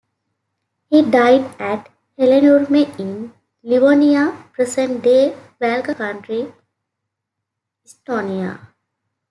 He 0.89 1.03
died 1.03 1.53
at 1.59 1.87
Hellenurme 2.17 2.99
in 2.99 3.33
Livonia, 3.61 4.35
present-day 4.51 5.37
Valga 5.61 5.95
County, 5.95 6.51
Estonia. 7.85 8.65